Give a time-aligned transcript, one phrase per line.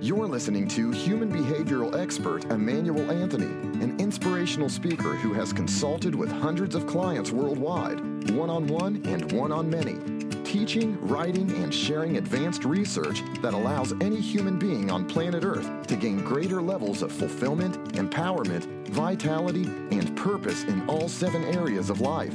[0.00, 3.46] You're listening to human behavioral expert Emmanuel Anthony,
[3.82, 7.98] an inspirational speaker who has consulted with hundreds of clients worldwide,
[8.30, 9.98] one on one and one on many,
[10.44, 15.96] teaching, writing, and sharing advanced research that allows any human being on planet Earth to
[15.96, 22.34] gain greater levels of fulfillment, empowerment, vitality, and purpose in all seven areas of life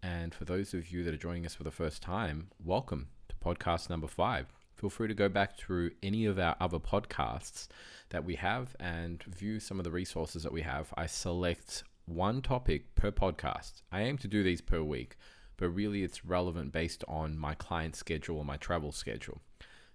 [0.00, 3.34] And for those of you that are joining us for the first time, welcome to
[3.34, 4.46] podcast number five.
[4.76, 7.66] Feel free to go back through any of our other podcasts
[8.10, 10.94] that we have and view some of the resources that we have.
[10.96, 13.82] I select one topic per podcast.
[13.90, 15.16] I aim to do these per week,
[15.58, 19.42] but really it's relevant based on my client schedule or my travel schedule.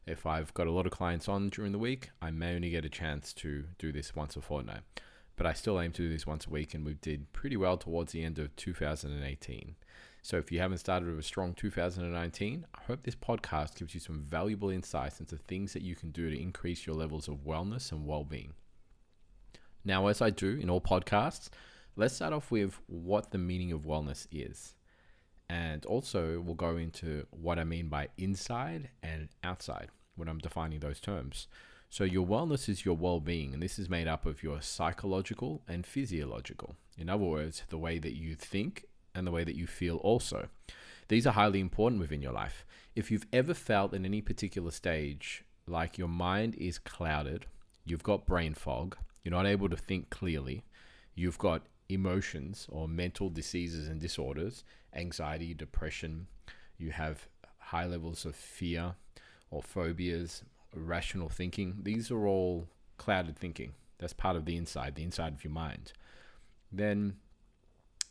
[0.05, 2.85] If I've got a lot of clients on during the week, I may only get
[2.85, 4.81] a chance to do this once a fortnight.
[5.37, 7.77] But I still aim to do this once a week, and we did pretty well
[7.77, 9.75] towards the end of 2018.
[10.21, 13.99] So if you haven't started with a strong 2019, I hope this podcast gives you
[13.99, 17.91] some valuable insights into things that you can do to increase your levels of wellness
[17.91, 18.53] and well being.
[19.85, 21.49] Now, as I do in all podcasts,
[21.95, 24.75] let's start off with what the meaning of wellness is.
[25.53, 30.79] And also, we'll go into what I mean by inside and outside when I'm defining
[30.79, 31.47] those terms.
[31.91, 35.61] So, your wellness is your well being, and this is made up of your psychological
[35.67, 36.75] and physiological.
[36.97, 40.47] In other words, the way that you think and the way that you feel also.
[41.07, 42.65] These are highly important within your life.
[42.95, 47.45] If you've ever felt in any particular stage like your mind is clouded,
[47.85, 50.63] you've got brain fog, you're not able to think clearly,
[51.13, 54.63] you've got emotions or mental diseases and disorders,
[54.95, 56.27] anxiety, depression,
[56.77, 57.27] you have
[57.59, 58.95] high levels of fear
[59.49, 60.43] or phobias,
[60.75, 62.67] irrational thinking, these are all
[62.97, 63.73] clouded thinking.
[63.99, 65.93] That's part of the inside, the inside of your mind.
[66.71, 67.17] Then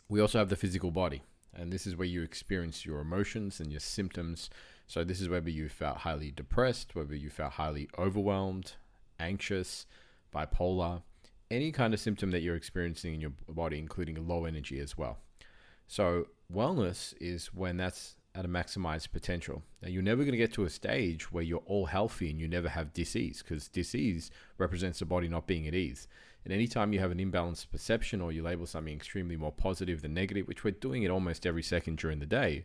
[0.08, 1.22] we also have the physical body,
[1.54, 4.48] and this is where you experience your emotions and your symptoms.
[4.86, 8.72] So, this is whether you felt highly depressed, whether you felt highly overwhelmed,
[9.18, 9.86] anxious,
[10.34, 11.02] bipolar,
[11.50, 15.18] any kind of symptom that you're experiencing in your body, including low energy as well.
[15.86, 19.62] So, wellness is when that's at a maximized potential.
[19.82, 22.48] Now, you're never going to get to a stage where you're all healthy and you
[22.48, 26.08] never have disease because disease represents the body not being at ease.
[26.44, 30.14] And anytime you have an imbalanced perception or you label something extremely more positive than
[30.14, 32.64] negative, which we're doing it almost every second during the day,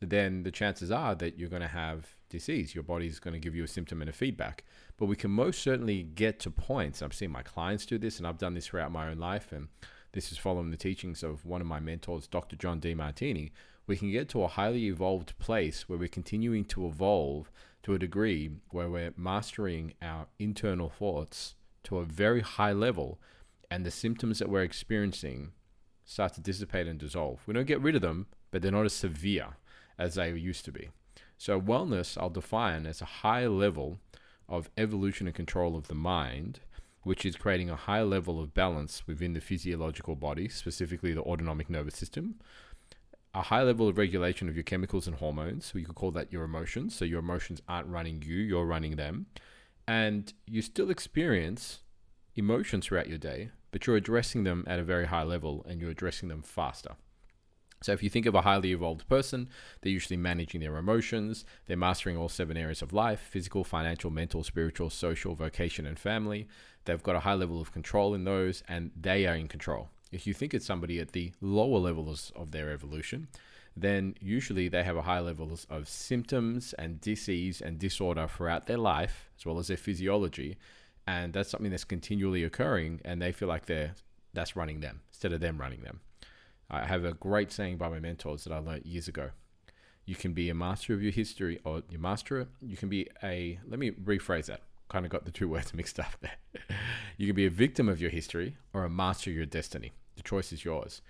[0.00, 2.74] then the chances are that you're going to have disease.
[2.74, 4.64] Your body's going to give you a symptom and a feedback.
[4.96, 7.02] But we can most certainly get to points.
[7.02, 9.52] I've seen my clients do this, and I've done this throughout my own life.
[9.52, 9.68] And
[10.12, 12.56] this is following the teachings of one of my mentors, Dr.
[12.56, 13.52] John Demartini.
[13.86, 17.50] We can get to a highly evolved place where we're continuing to evolve
[17.82, 21.54] to a degree where we're mastering our internal thoughts
[21.84, 23.20] to a very high level,
[23.70, 25.52] and the symptoms that we're experiencing
[26.04, 27.40] start to dissipate and dissolve.
[27.46, 29.56] We don't get rid of them, but they're not as severe
[29.98, 30.90] as they used to be.
[31.38, 33.98] So, wellness I'll define as a high level
[34.48, 36.60] of evolution and control of the mind,
[37.02, 41.70] which is creating a high level of balance within the physiological body, specifically the autonomic
[41.70, 42.36] nervous system,
[43.34, 45.66] a high level of regulation of your chemicals and hormones.
[45.66, 46.94] So, you could call that your emotions.
[46.96, 49.26] So, your emotions aren't running you, you're running them
[49.90, 51.80] and you still experience
[52.36, 55.90] emotions throughout your day, but you're addressing them at a very high level and you're
[55.90, 56.92] addressing them faster.
[57.82, 59.48] So, if you think of a highly evolved person,
[59.80, 64.44] they're usually managing their emotions, they're mastering all seven areas of life physical, financial, mental,
[64.44, 66.46] spiritual, social, vocation, and family.
[66.84, 69.88] They've got a high level of control in those, and they are in control.
[70.12, 73.28] If you think it's somebody at the lower levels of their evolution,
[73.76, 78.78] then usually they have a high levels of symptoms and disease and disorder throughout their
[78.78, 80.58] life, as well as their physiology.
[81.06, 83.94] And that's something that's continually occurring, and they feel like they're
[84.32, 86.00] that's running them instead of them running them.
[86.70, 89.30] I have a great saying by my mentors that I learned years ago.
[90.06, 92.48] You can be a master of your history, or you master.
[92.62, 93.58] You can be a.
[93.68, 94.62] Let me rephrase that.
[94.88, 96.36] Kind of got the two words mixed up there.
[97.16, 99.92] you can be a victim of your history or a master of your destiny.
[100.16, 101.02] The choice is yours.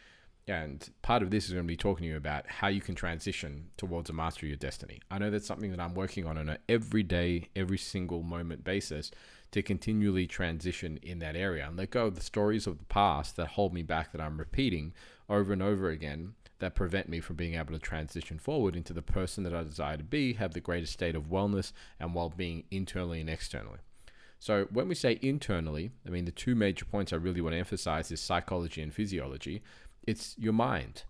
[0.48, 2.94] And part of this is going to be talking to you about how you can
[2.94, 5.00] transition towards a mastery of your destiny.
[5.10, 9.12] I know that's something that I'm working on on an everyday, every single moment basis
[9.52, 13.36] to continually transition in that area and let go of the stories of the past
[13.36, 14.92] that hold me back that I'm repeating
[15.28, 19.02] over and over again that prevent me from being able to transition forward into the
[19.02, 22.64] person that I desire to be, have the greatest state of wellness and well being
[22.70, 23.78] internally and externally.
[24.38, 27.58] So, when we say internally, I mean, the two major points I really want to
[27.58, 29.62] emphasize is psychology and physiology.
[30.06, 31.02] It's your mind.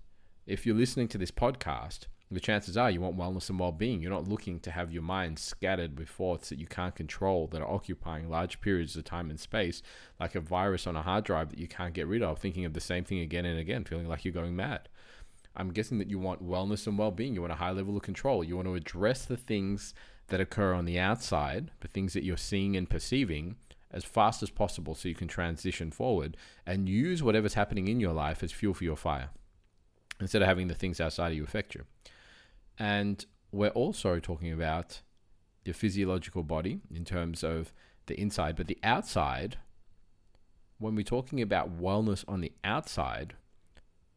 [0.46, 4.00] If you're listening to this podcast, the chances are you want wellness and well-being.
[4.00, 7.60] You're not looking to have your mind scattered with thoughts that you can't control that
[7.60, 9.82] are occupying large periods of time and space,
[10.20, 12.72] like a virus on a hard drive that you can't get rid of, thinking of
[12.72, 14.88] the same thing again and again, feeling like you're going mad.
[15.56, 17.34] I'm guessing that you want wellness and well-being.
[17.34, 18.44] You want a high level of control.
[18.44, 19.92] You want to address the things
[20.28, 23.56] that occur on the outside, the things that you're seeing and perceiving,
[23.90, 28.12] as fast as possible so you can transition forward and use whatever's happening in your
[28.12, 29.30] life as fuel for your fire
[30.20, 31.84] instead of having the things outside of you affect you.
[32.80, 35.02] And we're also talking about
[35.64, 37.72] your physiological body in terms of
[38.06, 39.58] the inside, but the outside,
[40.78, 43.34] when we're talking about wellness on the outside,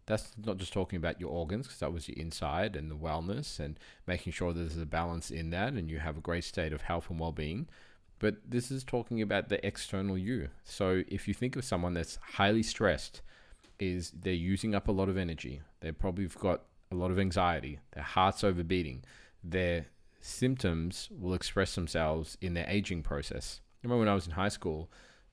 [0.05, 3.59] that's not just talking about your organs because that was your inside and the wellness
[3.59, 3.77] and
[4.07, 7.09] making sure there's a balance in that and you have a great state of health
[7.09, 7.67] and well-being
[8.23, 10.47] but this is talking about the external you.
[10.63, 13.21] So if you think of someone that's highly stressed
[13.81, 16.61] is they're using up a lot of energy They probably have got
[16.93, 19.03] a lot of anxiety their heart's overbeating
[19.43, 19.85] their
[20.21, 23.59] symptoms will express themselves in their aging process.
[23.81, 24.89] Remember when i was in high school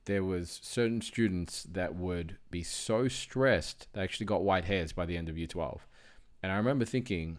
[0.07, 5.07] there was certain students that would be so stressed they actually got white hairs by
[5.07, 5.87] the end of year 12
[6.43, 7.39] and i remember thinking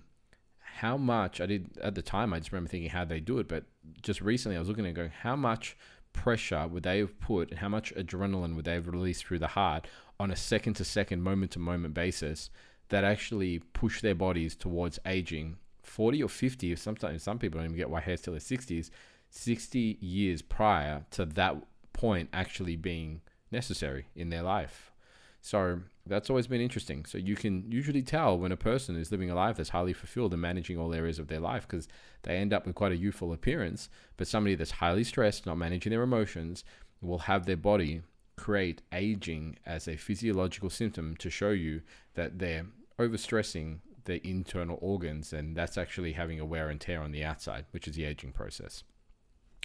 [0.59, 3.47] how much i did at the time i just remember thinking how they do it
[3.47, 3.65] but
[4.01, 5.75] just recently i was looking at going how much
[6.13, 9.47] pressure would they have put and how much adrenaline would they have released through the
[9.47, 9.87] heart
[10.19, 12.49] on a second to second moment to moment basis
[12.91, 17.77] that actually push their bodies towards aging 40 or 50 sometimes some people don't even
[17.77, 18.91] get white hairs till their 60s
[19.31, 21.55] 60 years prior to that
[21.93, 23.21] point actually being
[23.51, 24.91] necessary in their life.
[25.41, 27.05] So that's always been interesting.
[27.05, 30.33] So you can usually tell when a person is living a life that's highly fulfilled
[30.33, 31.87] and managing all areas of their life because
[32.23, 33.89] they end up with quite a youthful appearance.
[34.17, 36.63] But somebody that's highly stressed, not managing their emotions,
[37.01, 38.01] will have their body
[38.35, 41.81] create aging as a physiological symptom to show you
[42.15, 42.65] that they're
[43.07, 47.65] overstressing the internal organs and that's actually having a wear and tear on the outside,
[47.71, 48.83] which is the aging process.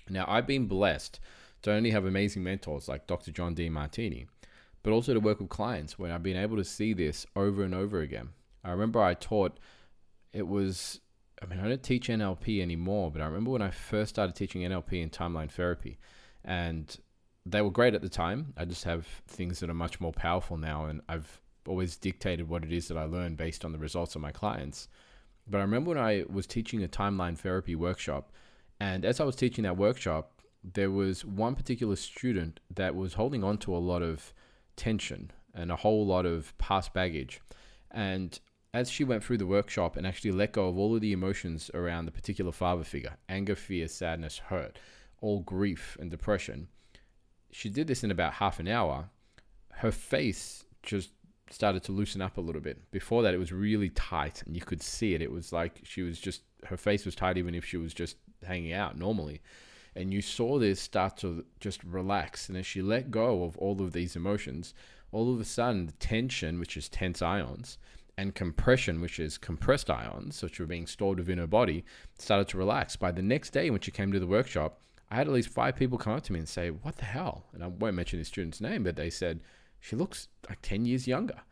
[0.09, 1.21] Now, I've been blessed
[1.63, 3.33] to only have amazing mentors like Dr.
[3.33, 4.27] John Demartini,
[4.83, 7.75] but also to work with clients when I've been able to see this over and
[7.75, 8.29] over again.
[8.63, 9.59] I remember I taught,
[10.33, 11.01] it was,
[11.43, 14.63] I mean, I don't teach NLP anymore, but I remember when I first started teaching
[14.63, 15.99] NLP and timeline therapy,
[16.45, 16.97] and
[17.45, 18.53] they were great at the time.
[18.57, 22.65] I just have things that are much more powerful now, and I've always dictated what
[22.65, 24.89] it is that I learn based on the results of my clients.
[25.47, 28.33] But I remember when I was teaching a timeline therapy workshop,
[28.81, 33.45] and as I was teaching that workshop, there was one particular student that was holding
[33.45, 34.33] on to a lot of
[34.75, 37.41] tension and a whole lot of past baggage.
[37.91, 38.39] And
[38.75, 41.71] as she went through the workshop and actually let go of all of the emotions
[41.73, 44.79] around the particular father figure anger, fear, sadness, hurt,
[45.21, 46.69] all grief and depression
[47.57, 49.09] she did this in about half an hour.
[49.73, 51.11] Her face just
[51.51, 52.91] started to loosen up a little bit.
[52.91, 55.23] Before that, it was really tight and you could see it.
[55.23, 58.17] It was like she was just, her face was tight even if she was just
[58.45, 59.41] hanging out normally
[59.97, 62.49] and you saw this start to just relax.
[62.49, 64.75] And as she let go of all of these emotions,
[65.11, 67.79] all of a sudden, the tension, which is tense ions,
[68.19, 71.85] and compression, which is compressed ions, which were being stored within her body,
[72.19, 72.95] started to relax.
[72.95, 75.77] By the next day, when she came to the workshop, I had at least five
[75.77, 77.47] people come up to me and say, What the hell?
[77.55, 79.41] And I won't mention the student's name, but they said,
[79.87, 81.43] She looks like 10 years younger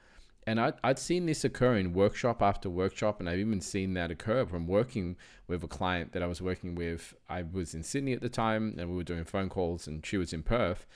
[0.47, 4.11] and I'd, I'd seen this occur in workshop after workshop, and I've even seen that
[4.11, 7.15] occur from working with a client that I was working with.
[7.29, 10.17] I was in Sydney at the time, and we were doing phone calls, and she
[10.17, 10.87] was in Perth.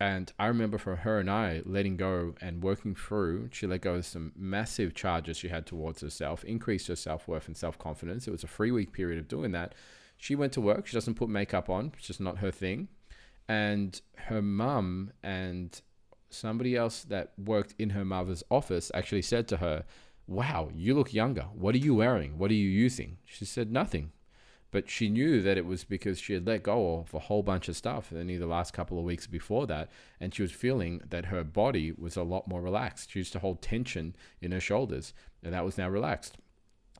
[0.00, 3.94] And I remember for her and I letting go and working through, she let go
[3.94, 8.28] of some massive charges she had towards herself, increased her self worth and self confidence.
[8.28, 9.74] It was a three week period of doing that.
[10.16, 10.86] She went to work.
[10.86, 12.88] She doesn't put makeup on, it's just not her thing.
[13.48, 15.80] And her mum and
[16.30, 19.84] somebody else that worked in her mother's office actually said to her,
[20.26, 21.46] Wow, you look younger.
[21.54, 22.36] What are you wearing?
[22.36, 23.16] What are you using?
[23.24, 24.12] She said, Nothing.
[24.70, 27.68] But she knew that it was because she had let go of a whole bunch
[27.68, 29.90] of stuff in the last couple of weeks before that.
[30.20, 33.10] And she was feeling that her body was a lot more relaxed.
[33.10, 36.36] She used to hold tension in her shoulders, and that was now relaxed.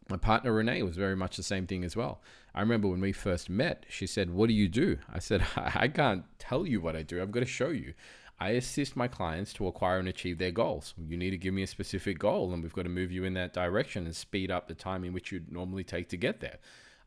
[0.09, 2.23] My partner Renee was very much the same thing as well.
[2.55, 4.97] I remember when we first met, she said, What do you do?
[5.13, 7.21] I said, I can't tell you what I do.
[7.21, 7.93] I've got to show you.
[8.41, 10.95] I assist my clients to acquire and achieve their goals.
[11.09, 13.35] You need to give me a specific goal, and we've got to move you in
[13.35, 16.59] that direction and speed up the time in which you'd normally take to get there.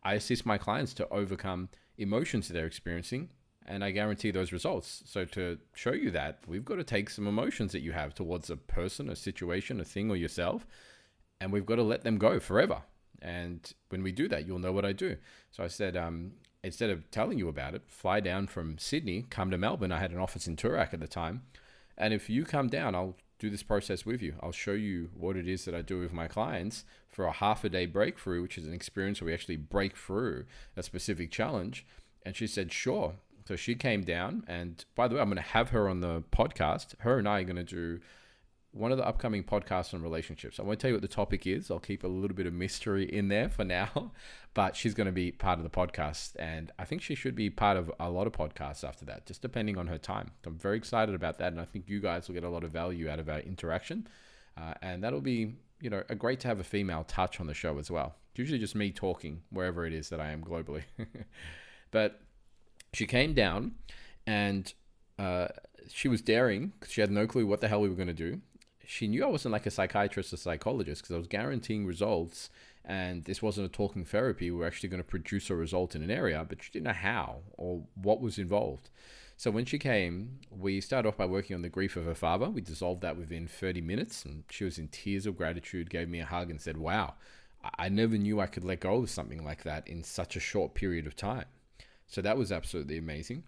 [0.04, 3.30] I assist my clients to overcome emotions that they're experiencing,
[3.66, 5.04] and I guarantee those results.
[5.06, 8.50] So, to show you that, we've got to take some emotions that you have towards
[8.50, 10.68] a person, a situation, a thing, or yourself,
[11.40, 12.82] and we've got to let them go forever.
[13.22, 15.16] And when we do that, you'll know what I do.
[15.52, 16.32] So I said, um,
[16.64, 19.92] instead of telling you about it, fly down from Sydney, come to Melbourne.
[19.92, 21.44] I had an office in Toorak at the time.
[21.98, 24.36] And if you come down, I'll do this process with you.
[24.42, 27.64] I'll show you what it is that I do with my clients for a half
[27.64, 30.46] a day breakthrough, which is an experience where we actually break through
[30.78, 31.86] a specific challenge.
[32.24, 33.16] And she said, sure.
[33.48, 34.44] So she came down.
[34.48, 36.94] And by the way, I'm going to have her on the podcast.
[37.00, 38.00] Her and I are going to do
[38.74, 40.60] one of the upcoming podcasts on relationships.
[40.60, 41.70] I won't tell you what the topic is.
[41.70, 44.12] I'll keep a little bit of mystery in there for now,
[44.54, 46.36] but she's going to be part of the podcast.
[46.40, 49.42] And I think she should be part of a lot of podcasts after that, just
[49.42, 50.32] depending on her time.
[50.46, 51.52] I'm very excited about that.
[51.52, 54.08] And I think you guys will get a lot of value out of our interaction.
[54.58, 57.54] Uh, and that'll be, you know, a great to have a female touch on the
[57.54, 58.16] show as well.
[58.32, 60.84] It's usually just me talking wherever it is that I am globally.
[61.92, 62.22] but
[62.94, 63.74] she came down
[64.26, 64.74] and
[65.20, 65.50] uh,
[65.90, 68.14] she was daring because she had no clue what the hell we were going to
[68.14, 68.40] do
[68.92, 72.50] she knew I wasn't like a psychiatrist or psychologist because I was guaranteeing results
[72.84, 74.52] and this wasn't a talking therapy.
[74.52, 76.92] We were actually going to produce a result in an area, but she didn't know
[76.92, 78.90] how or what was involved.
[79.38, 82.50] So when she came, we started off by working on the grief of her father.
[82.50, 86.20] We dissolved that within 30 minutes, and she was in tears of gratitude, gave me
[86.20, 87.14] a hug, and said, Wow,
[87.64, 90.74] I never knew I could let go of something like that in such a short
[90.74, 91.46] period of time.
[92.08, 93.44] So that was absolutely amazing.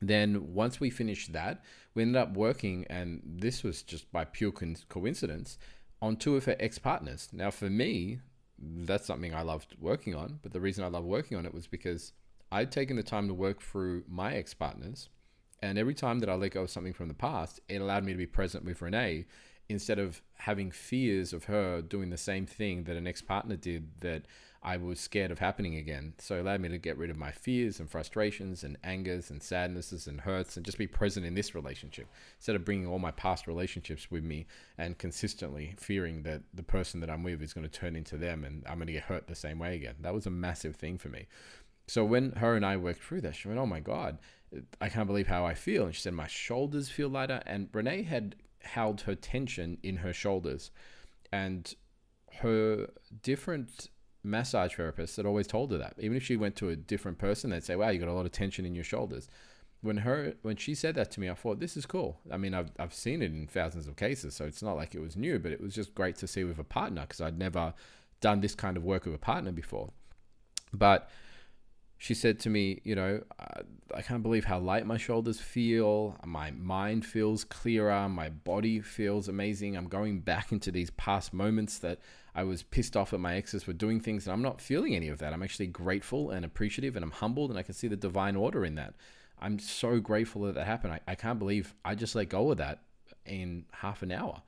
[0.00, 1.62] Then once we finished that,
[1.94, 5.58] we ended up working, and this was just by pure coincidence,
[6.02, 7.28] on two of her ex partners.
[7.32, 8.20] Now, for me,
[8.58, 11.66] that's something I loved working on, but the reason I love working on it was
[11.66, 12.12] because
[12.52, 15.08] I'd taken the time to work through my ex partners,
[15.62, 18.12] and every time that I let go of something from the past, it allowed me
[18.12, 19.26] to be present with Renee
[19.68, 23.88] instead of having fears of her doing the same thing that an ex partner did
[24.00, 24.26] that
[24.64, 26.14] I was scared of happening again.
[26.18, 29.42] So it allowed me to get rid of my fears and frustrations and angers and
[29.42, 33.10] sadnesses and hurts and just be present in this relationship instead of bringing all my
[33.10, 34.46] past relationships with me
[34.78, 38.42] and consistently fearing that the person that I'm with is going to turn into them
[38.42, 39.96] and I'm going to get hurt the same way again.
[40.00, 41.26] That was a massive thing for me.
[41.86, 44.18] So when her and I worked through that, she went, Oh my God,
[44.80, 45.84] I can't believe how I feel.
[45.84, 47.42] And she said, My shoulders feel lighter.
[47.44, 50.70] And Renee had held her tension in her shoulders.
[51.30, 51.74] And
[52.40, 52.88] her
[53.22, 53.88] different
[54.24, 55.94] massage therapists that always told her that.
[55.98, 58.26] Even if she went to a different person, they'd say, "Wow, you got a lot
[58.26, 59.28] of tension in your shoulders."
[59.82, 62.18] When her when she said that to me, I thought this is cool.
[62.30, 65.00] I mean, I've I've seen it in thousands of cases, so it's not like it
[65.00, 67.74] was new, but it was just great to see with a partner because I'd never
[68.20, 69.90] done this kind of work with a partner before.
[70.72, 71.10] But
[72.04, 73.22] she said to me, you know,
[73.94, 76.18] I can't believe how light my shoulders feel.
[76.22, 78.10] My mind feels clearer.
[78.10, 79.74] My body feels amazing.
[79.74, 82.00] I'm going back into these past moments that
[82.34, 85.08] I was pissed off at my exes for doing things, and I'm not feeling any
[85.08, 85.32] of that.
[85.32, 88.66] I'm actually grateful and appreciative, and I'm humbled, and I can see the divine order
[88.66, 88.92] in that.
[89.38, 90.92] I'm so grateful that that happened.
[90.92, 92.80] I, I can't believe I just let go of that
[93.24, 94.42] in half an hour.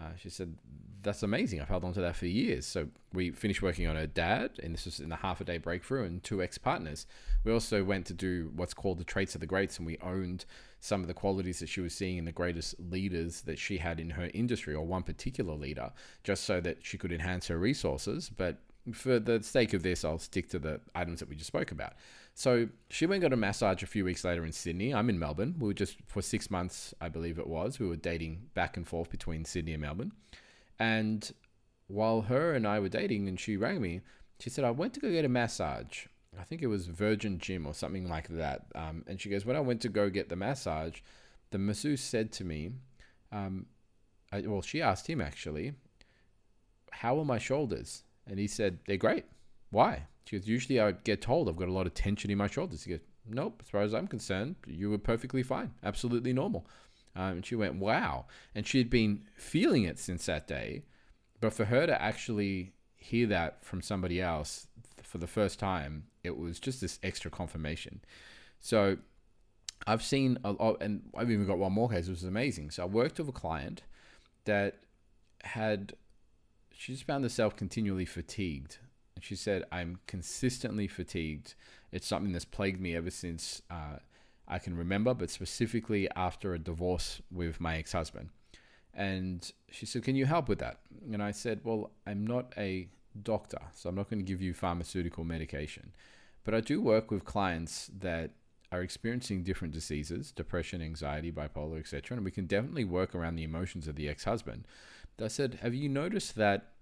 [0.00, 0.54] Uh, she said,
[1.02, 1.60] That's amazing.
[1.60, 2.66] I've held on to that for years.
[2.66, 5.58] So we finished working on her dad, and this was in the half a day
[5.58, 7.06] breakthrough, and two ex partners.
[7.44, 10.44] We also went to do what's called the traits of the greats, and we owned
[10.80, 14.00] some of the qualities that she was seeing in the greatest leaders that she had
[14.00, 15.92] in her industry, or one particular leader,
[16.24, 18.30] just so that she could enhance her resources.
[18.34, 18.58] But
[18.92, 21.94] for the sake of this, I'll stick to the items that we just spoke about.
[22.34, 24.94] So she went and got a massage a few weeks later in Sydney.
[24.94, 25.56] I'm in Melbourne.
[25.58, 27.78] We were just for six months, I believe it was.
[27.78, 30.12] We were dating back and forth between Sydney and Melbourne.
[30.78, 31.30] And
[31.88, 34.00] while her and I were dating, and she rang me,
[34.38, 36.06] she said, I went to go get a massage.
[36.38, 38.66] I think it was Virgin Gym or something like that.
[38.74, 41.00] Um, and she goes, When I went to go get the massage,
[41.50, 42.70] the masseuse said to me,
[43.32, 43.66] um,
[44.32, 45.72] I, well, she asked him actually,
[46.92, 48.04] How are my shoulders?
[48.30, 49.26] And he said, They're great.
[49.70, 50.06] Why?
[50.24, 52.84] She goes, Usually I get told I've got a lot of tension in my shoulders.
[52.84, 56.66] He goes, Nope, as far as I'm concerned, you were perfectly fine, absolutely normal.
[57.14, 58.26] Um, and she went, Wow.
[58.54, 60.84] And she had been feeling it since that day.
[61.40, 64.68] But for her to actually hear that from somebody else
[65.02, 68.00] for the first time, it was just this extra confirmation.
[68.60, 68.98] So
[69.86, 72.70] I've seen a lot, and I've even got one more case, which was amazing.
[72.70, 73.82] So I worked with a client
[74.44, 74.76] that
[75.42, 75.94] had,
[76.80, 78.78] she just found herself continually fatigued
[79.14, 81.54] and she said, I'm consistently fatigued.
[81.92, 83.98] It's something that's plagued me ever since uh,
[84.48, 88.30] I can remember, but specifically after a divorce with my ex husband.
[88.94, 90.78] And she said, Can you help with that?
[91.12, 92.88] And I said, Well, I'm not a
[93.22, 95.92] doctor, so I'm not going to give you pharmaceutical medication.
[96.44, 98.30] But I do work with clients that
[98.72, 102.16] are experiencing different diseases, depression, anxiety, bipolar, etc.
[102.16, 104.64] And we can definitely work around the emotions of the ex husband.
[105.22, 106.72] I said, Have you noticed that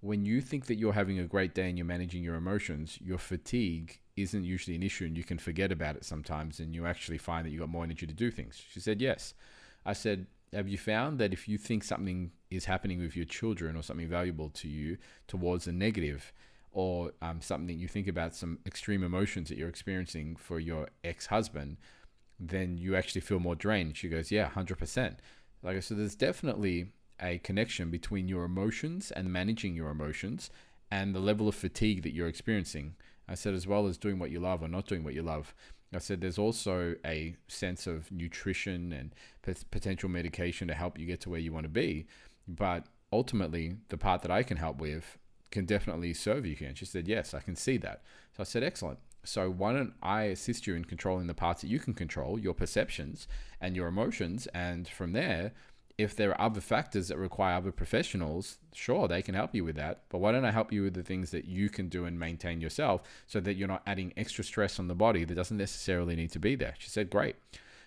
[0.00, 3.18] when you think that you're having a great day and you're managing your emotions, your
[3.18, 7.18] fatigue isn't usually an issue and you can forget about it sometimes and you actually
[7.18, 8.60] find that you got more energy to do things?
[8.70, 9.34] She said, Yes.
[9.84, 13.76] I said, Have you found that if you think something is happening with your children
[13.76, 16.32] or something valuable to you towards a negative,
[16.72, 21.26] or um, something you think about some extreme emotions that you're experiencing for your ex
[21.26, 21.76] husband,
[22.38, 23.96] then you actually feel more drained.
[23.96, 25.16] She goes, Yeah, 100%.
[25.62, 30.50] Like I said, there's definitely a connection between your emotions and managing your emotions
[30.90, 32.94] and the level of fatigue that you're experiencing.
[33.28, 35.54] I said, as well as doing what you love or not doing what you love.
[35.94, 39.14] I said, there's also a sense of nutrition and
[39.70, 42.06] potential medication to help you get to where you want to be.
[42.46, 45.18] But ultimately, the part that I can help with
[45.50, 46.56] can definitely serve you.
[46.60, 48.02] And she said, Yes, I can see that.
[48.36, 48.98] So I said, Excellent.
[49.24, 52.54] So why don't I assist you in controlling the parts that you can control, your
[52.54, 53.28] perceptions
[53.60, 54.46] and your emotions?
[54.54, 55.52] And from there,
[55.98, 59.76] if there are other factors that require other professionals, sure, they can help you with
[59.76, 60.02] that.
[60.08, 62.60] But why don't I help you with the things that you can do and maintain
[62.60, 66.32] yourself so that you're not adding extra stress on the body that doesn't necessarily need
[66.32, 66.74] to be there?
[66.78, 67.36] She said, Great.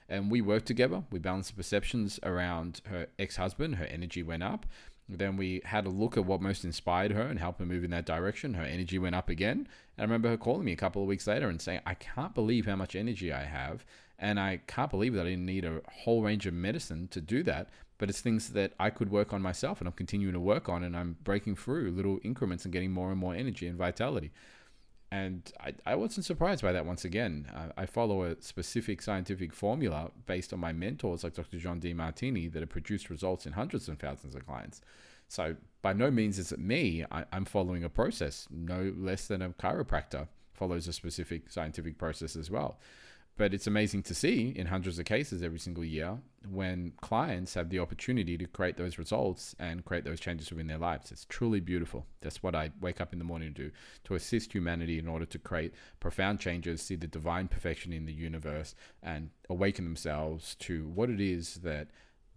[0.09, 1.03] And we worked together.
[1.11, 3.75] We balanced the perceptions around her ex husband.
[3.75, 4.65] Her energy went up.
[5.09, 7.91] Then we had a look at what most inspired her and helped her move in
[7.91, 8.53] that direction.
[8.53, 9.67] Her energy went up again.
[9.97, 12.33] And I remember her calling me a couple of weeks later and saying, I can't
[12.33, 13.85] believe how much energy I have.
[14.23, 17.43] And I can't believe that I didn't need a whole range of medicine to do
[17.43, 17.67] that.
[17.97, 20.81] But it's things that I could work on myself and I'm continuing to work on.
[20.81, 24.31] And I'm breaking through little increments and getting more and more energy and vitality.
[25.11, 27.51] And I, I wasn't surprised by that once again.
[27.77, 31.59] I follow a specific scientific formula based on my mentors like Dr.
[31.59, 34.79] John Demartini that have produced results in hundreds and thousands of clients.
[35.27, 37.03] So by no means is it me.
[37.11, 42.37] I, I'm following a process, no less than a chiropractor follows a specific scientific process
[42.37, 42.79] as well.
[43.35, 47.69] But it's amazing to see in hundreds of cases every single year when clients have
[47.69, 51.11] the opportunity to create those results and create those changes within their lives.
[51.11, 52.05] It's truly beautiful.
[52.21, 53.71] That's what I wake up in the morning to do
[54.03, 58.13] to assist humanity in order to create profound changes, see the divine perfection in the
[58.13, 61.87] universe, and awaken themselves to what it is that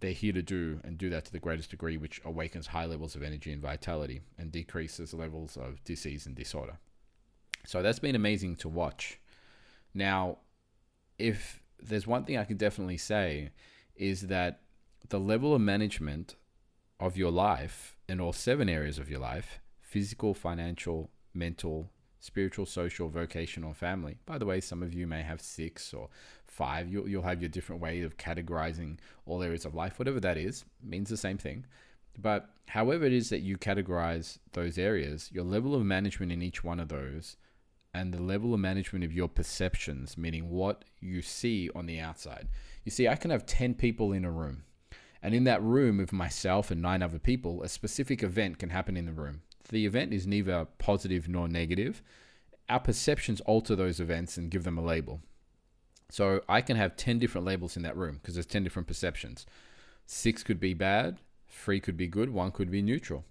[0.01, 3.15] they're here to do and do that to the greatest degree, which awakens high levels
[3.15, 6.79] of energy and vitality and decreases levels of disease and disorder.
[7.67, 9.19] So that's been amazing to watch.
[9.93, 10.39] Now,
[11.19, 13.51] if there's one thing I can definitely say
[13.95, 14.61] is that
[15.09, 16.35] the level of management
[16.99, 23.09] of your life in all seven areas of your life physical, financial, mental, spiritual, social,
[23.09, 24.19] vocational, family.
[24.27, 26.09] By the way, some of you may have six or
[26.45, 26.89] five.
[26.89, 29.99] You'll, you'll have your different way of categorizing all areas of life.
[29.99, 31.65] Whatever that is, means the same thing.
[32.19, 36.65] But however it is that you categorize those areas, your level of management in each
[36.65, 37.37] one of those
[37.97, 42.49] and the level of management of your perceptions, meaning what you see on the outside.
[42.85, 44.65] You see, I can have 10 people in a room,
[45.23, 48.97] and in that room with myself and nine other people, a specific event can happen
[48.97, 49.43] in the room.
[49.69, 52.03] The event is neither positive nor negative.
[52.69, 55.21] Our perceptions alter those events and give them a label.
[56.11, 59.47] So I can have 10 different labels in that room because there's 10 different perceptions.
[60.07, 63.25] Six could be bad, three could be good, one could be neutral.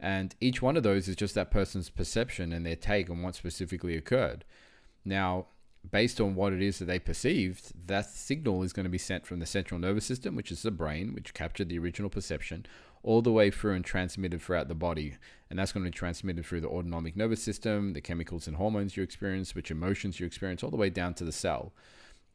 [0.00, 3.34] And each one of those is just that person's perception and their take on what
[3.34, 4.44] specifically occurred.
[5.04, 5.46] Now,
[5.88, 9.26] based on what it is that they perceived, that signal is going to be sent
[9.26, 12.66] from the central nervous system, which is the brain, which captured the original perception,
[13.02, 15.16] all the way through and transmitted throughout the body.
[15.50, 18.96] And that's going to be transmitted through the autonomic nervous system, the chemicals and hormones
[18.96, 21.72] you experience, which emotions you experience, all the way down to the cell.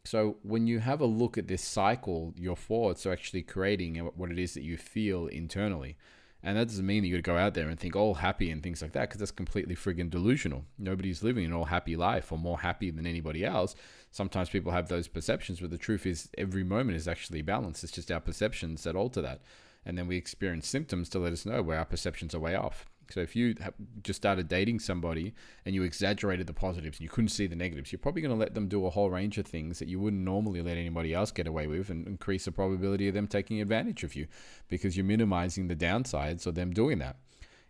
[0.06, 4.32] So when you have a look at this cycle, your thoughts are actually creating what
[4.32, 5.98] it is that you feel internally.
[6.46, 8.52] And that doesn't mean that you got to go out there and think all happy
[8.52, 10.66] and things like that, because that's completely friggin' delusional.
[10.78, 13.76] Nobody's living an all happy life or more happy than anybody else.
[14.12, 17.84] Sometimes people have those perceptions, but the truth is, every moment is actually balanced.
[17.84, 19.42] It's just our perceptions that alter that.
[19.86, 22.86] And then we experience symptoms to let us know where our perceptions are way off.
[23.10, 23.56] So if you
[24.02, 25.34] just started dating somebody
[25.66, 28.40] and you exaggerated the positives and you couldn't see the negatives, you're probably going to
[28.40, 31.32] let them do a whole range of things that you wouldn't normally let anybody else
[31.32, 34.28] get away with and increase the probability of them taking advantage of you
[34.68, 37.18] because you're minimizing the downsides of them doing that.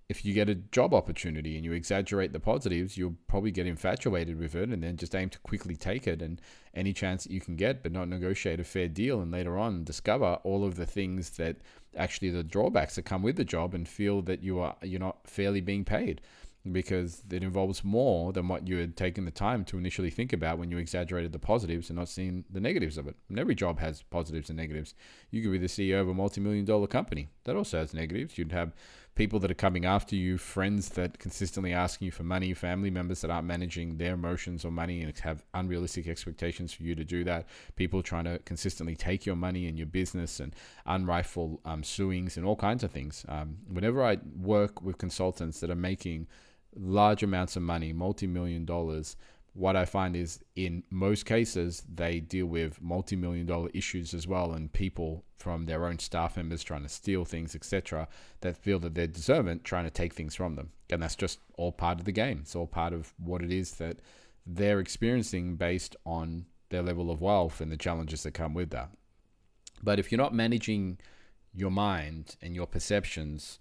[0.10, 4.38] If you get a job opportunity and you exaggerate the positives, you'll probably get infatuated
[4.38, 6.42] with it and then just aim to quickly take it and
[6.74, 9.84] any chance that you can get, but not negotiate a fair deal and later on
[9.84, 11.58] discover all of the things that
[11.96, 15.18] actually the drawbacks that come with the job and feel that you are you're not
[15.26, 16.20] fairly being paid
[16.72, 20.58] because it involves more than what you had taken the time to initially think about
[20.58, 23.16] when you exaggerated the positives and not seeing the negatives of it.
[23.28, 24.96] And every job has positives and negatives.
[25.30, 28.38] You could be the CEO of a multi-million dollar company that also has negatives.
[28.38, 28.72] You'd have
[29.16, 33.22] people that are coming after you, friends that consistently asking you for money, family members
[33.22, 37.24] that aren't managing their emotions or money and have unrealistic expectations for you to do
[37.24, 40.56] that, people trying to consistently take your money and your business and
[40.88, 43.26] unrightful um, suings and all kinds of things.
[43.30, 46.28] Um, whenever I work with consultants that are making
[46.76, 49.16] large amounts of money, multi million dollars,
[49.54, 54.52] what I find is in most cases they deal with multi-million dollar issues as well
[54.54, 58.08] and people from their own staff members trying to steal things etc
[58.42, 60.72] that feel that they're deserving trying to take things from them.
[60.90, 62.40] And that's just all part of the game.
[62.42, 63.98] It's all part of what it is that
[64.46, 68.90] they're experiencing based on their level of wealth and the challenges that come with that.
[69.84, 70.98] But if you're not managing
[71.54, 73.60] your mind and your perceptions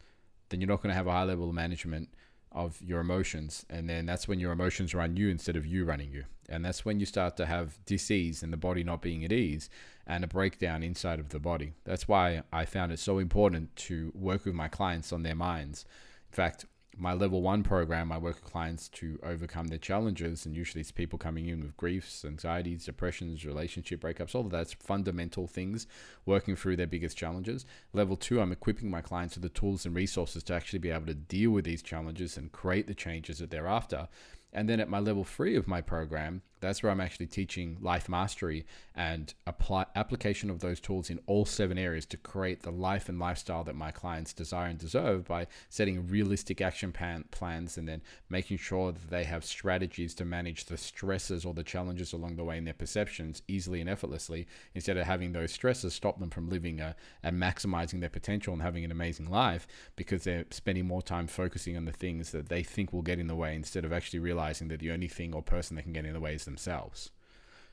[0.48, 2.11] then you're not going to have a high level of management
[2.55, 6.12] of your emotions and then that's when your emotions run you instead of you running
[6.12, 6.25] you.
[6.49, 9.71] And that's when you start to have disease and the body not being at ease
[10.07, 11.73] and a breakdown inside of the body.
[11.85, 15.85] That's why i found it so important to work with my clients on their minds.
[16.31, 20.55] In fact my level one program, I work with clients to overcome their challenges, and
[20.55, 25.46] usually it's people coming in with griefs, anxieties, depressions, relationship breakups, all of that's fundamental
[25.46, 25.87] things,
[26.26, 27.64] working through their biggest challenges.
[27.92, 31.07] Level two, I'm equipping my clients with the tools and resources to actually be able
[31.07, 34.09] to deal with these challenges and create the changes that they're after.
[34.52, 38.09] And then at my level three of my program, that's where I'm actually teaching life
[38.09, 43.09] mastery and apply application of those tools in all seven areas to create the life
[43.09, 47.88] and lifestyle that my clients desire and deserve by setting realistic action plan, plans and
[47.88, 52.37] then making sure that they have strategies to manage the stresses or the challenges along
[52.37, 54.46] the way in their perceptions easily and effortlessly.
[54.75, 56.94] Instead of having those stresses stop them from living a,
[57.25, 61.77] and maximizing their potential and having an amazing life because they're spending more time focusing
[61.77, 64.68] on the things that they think will get in the way instead of actually realizing
[64.68, 67.11] that the only thing or person that can get in the way is themselves.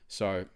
[0.08, 0.46] So,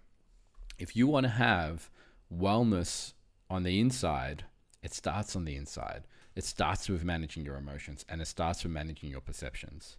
[0.78, 1.90] if you want to have
[2.32, 3.12] wellness
[3.50, 4.44] on the inside,
[4.82, 6.04] it starts on the inside.
[6.34, 9.98] It starts with managing your emotions and it starts with managing your perceptions.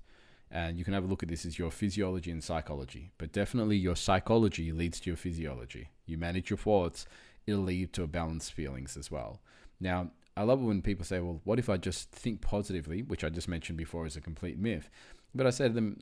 [0.51, 3.77] And you can have a look at this as your physiology and psychology, but definitely
[3.77, 5.89] your psychology leads to your physiology.
[6.05, 7.05] You manage your thoughts,
[7.47, 9.41] it'll lead to a balanced feelings as well.
[9.79, 13.23] Now, I love it when people say, well, what if I just think positively, which
[13.23, 14.89] I just mentioned before is a complete myth.
[15.33, 15.99] But I say to them,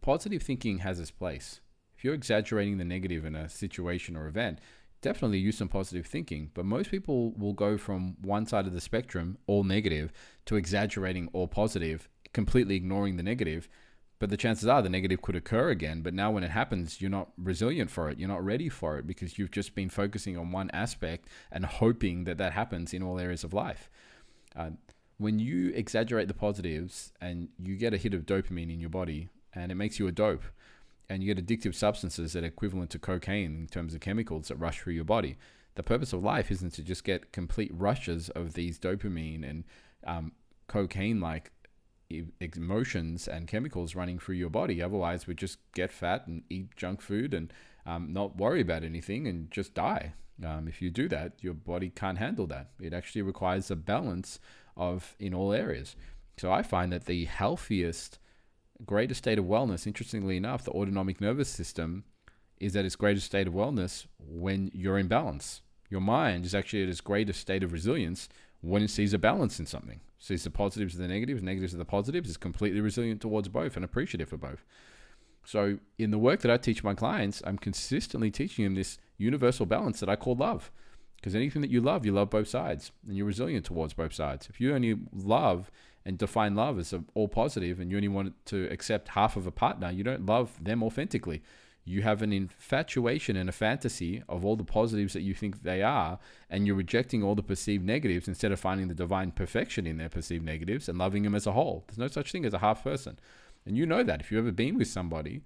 [0.00, 1.60] positive thinking has its place.
[1.96, 4.58] If you're exaggerating the negative in a situation or event,
[5.02, 6.50] definitely use some positive thinking.
[6.54, 10.12] But most people will go from one side of the spectrum, all negative,
[10.46, 13.68] to exaggerating all positive, completely ignoring the negative.
[14.18, 16.02] But the chances are the negative could occur again.
[16.02, 18.18] But now, when it happens, you're not resilient for it.
[18.18, 22.24] You're not ready for it because you've just been focusing on one aspect and hoping
[22.24, 23.90] that that happens in all areas of life.
[24.54, 24.70] Uh,
[25.18, 29.28] when you exaggerate the positives and you get a hit of dopamine in your body,
[29.54, 30.44] and it makes you a dope.
[31.08, 34.56] And you get addictive substances that are equivalent to cocaine in terms of chemicals that
[34.56, 35.36] rush through your body.
[35.74, 39.64] The purpose of life isn't to just get complete rushes of these dopamine and
[40.06, 40.32] um,
[40.68, 41.50] cocaine like
[42.56, 44.82] emotions and chemicals running through your body.
[44.82, 47.52] Otherwise, we just get fat and eat junk food and
[47.86, 50.12] um, not worry about anything and just die.
[50.44, 52.70] Um, if you do that, your body can't handle that.
[52.80, 54.38] It actually requires a balance
[54.76, 55.96] of in all areas.
[56.36, 58.18] So I find that the healthiest
[58.86, 62.04] greatest state of wellness, interestingly enough, the autonomic nervous system
[62.60, 65.62] is at its greatest state of wellness when you're in balance.
[65.90, 68.28] Your mind is actually at its greatest state of resilience
[68.60, 70.00] when it sees a balance in something.
[70.18, 73.74] Sees the positives and the negatives, negatives and the positives, is completely resilient towards both
[73.74, 74.64] and appreciative for both.
[75.44, 79.66] So, in the work that I teach my clients, I'm consistently teaching them this universal
[79.66, 80.70] balance that I call love.
[81.16, 84.48] Because anything that you love, you love both sides, and you're resilient towards both sides.
[84.48, 85.70] If you only love
[86.04, 89.52] and define love as all positive and you only want to accept half of a
[89.52, 91.42] partner, you don't love them authentically.
[91.84, 95.82] You have an infatuation and a fantasy of all the positives that you think they
[95.82, 99.96] are, and you're rejecting all the perceived negatives instead of finding the divine perfection in
[99.96, 101.84] their perceived negatives and loving them as a whole.
[101.86, 103.18] There's no such thing as a half person.
[103.66, 104.20] And you know that.
[104.20, 105.42] If you've ever been with somebody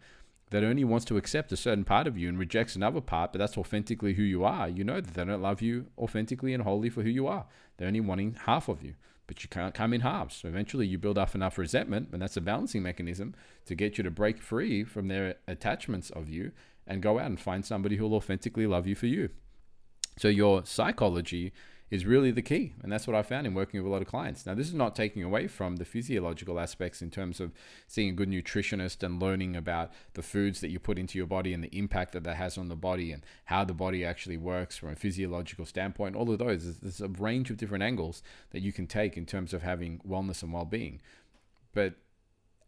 [0.51, 3.39] that only wants to accept a certain part of you and rejects another part, but
[3.39, 6.91] that's authentically who you are, you know that they don't love you authentically and wholly
[6.91, 7.47] for who you are.
[7.77, 8.95] They're only wanting half of you
[9.27, 10.37] but you can't come in halves.
[10.37, 13.35] So eventually you build up enough resentment, and that's a balancing mechanism
[13.67, 16.53] to get you to break free from their attachments of you
[16.87, 19.31] and go out and find somebody who will authentically love you for you.
[20.19, 21.53] So your psychology
[21.91, 22.73] is really the key.
[22.83, 24.45] And that's what I found in working with a lot of clients.
[24.45, 27.53] Now, this is not taking away from the physiological aspects in terms of
[27.87, 31.53] seeing a good nutritionist and learning about the foods that you put into your body
[31.53, 34.77] and the impact that that has on the body and how the body actually works
[34.77, 36.17] from a physiological standpoint.
[36.17, 39.55] All of those, there's a range of different angles that you can take in terms
[39.55, 41.01] of having wellness and well being.
[41.73, 41.95] But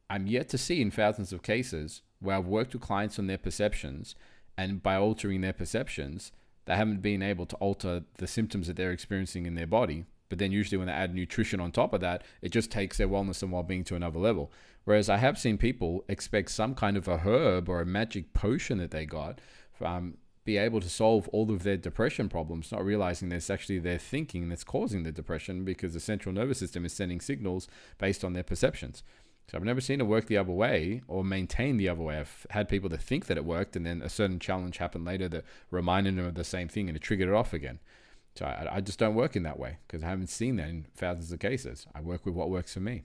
[0.08, 3.38] I'm yet to see in thousands of cases where I've worked with clients on their
[3.38, 4.14] perceptions
[4.56, 6.32] and by altering their perceptions,
[6.68, 10.38] they haven't been able to alter the symptoms that they're experiencing in their body But
[10.38, 13.42] then usually when they add nutrition on top of that, it just takes their wellness
[13.42, 14.52] and well-being to another level.
[14.84, 18.78] Whereas I have seen people expect some kind of a herb or a magic potion
[18.78, 19.40] that they got
[19.80, 23.78] um, be able to solve all of their depression problems, not realizing that it's actually
[23.78, 28.24] their thinking that's causing the depression because the central nervous system is sending signals based
[28.24, 29.02] on their perceptions.
[29.50, 32.18] So I've never seen it work the other way or maintain the other way.
[32.18, 35.28] I've had people that think that it worked and then a certain challenge happened later
[35.30, 37.78] that reminded them of the same thing and it triggered it off again.
[38.34, 40.86] So I, I just don't work in that way because I haven't seen that in
[40.94, 41.86] thousands of cases.
[41.94, 43.04] I work with what works for me.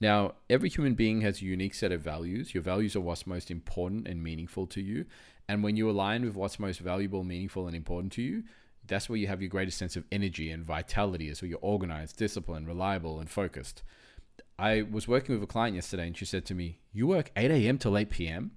[0.00, 2.54] Now, every human being has a unique set of values.
[2.54, 5.06] Your values are what's most important and meaningful to you.
[5.48, 8.44] And when you align with what's most valuable, meaningful, and important to you,
[8.86, 11.28] that's where you have your greatest sense of energy and vitality.
[11.28, 13.82] Is where you're organized, disciplined, reliable, and focused.
[14.60, 17.50] I was working with a client yesterday and she said to me, You work 8
[17.50, 17.78] a.m.
[17.78, 18.50] till 8 p.m.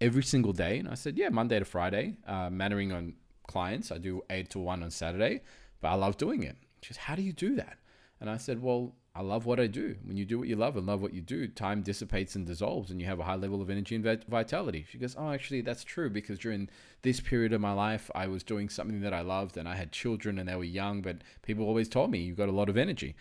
[0.00, 0.78] every single day?
[0.78, 3.14] And I said, Yeah, Monday to Friday, uh, mattering on
[3.48, 3.90] clients.
[3.90, 5.40] I do 8 to 1 on Saturday,
[5.80, 6.56] but I love doing it.
[6.82, 7.78] She said, How do you do that?
[8.20, 9.96] And I said, Well, I love what I do.
[10.04, 12.92] When you do what you love and love what you do, time dissipates and dissolves,
[12.92, 14.86] and you have a high level of energy and vitality.
[14.88, 16.68] She goes, Oh, actually, that's true because during
[17.02, 19.90] this period of my life, I was doing something that I loved, and I had
[19.90, 22.76] children and they were young, but people always told me, You've got a lot of
[22.76, 23.16] energy.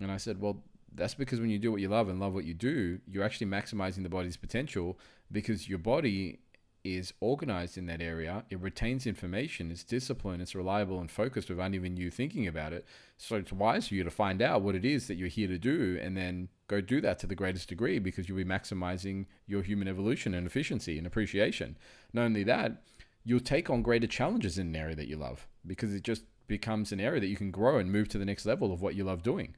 [0.00, 0.62] And I said, Well,
[0.94, 3.46] that's because when you do what you love and love what you do, you're actually
[3.46, 4.98] maximizing the body's potential
[5.30, 6.40] because your body
[6.84, 8.44] is organized in that area.
[8.50, 12.86] It retains information, it's disciplined, it's reliable and focused without even you thinking about it.
[13.16, 15.58] So it's wise for you to find out what it is that you're here to
[15.58, 19.62] do and then go do that to the greatest degree because you'll be maximizing your
[19.62, 21.76] human evolution and efficiency and appreciation.
[22.12, 22.82] Not only that,
[23.24, 26.92] you'll take on greater challenges in an area that you love because it just becomes
[26.92, 29.04] an area that you can grow and move to the next level of what you
[29.04, 29.54] love doing.